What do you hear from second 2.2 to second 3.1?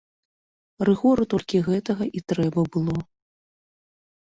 і трэба было.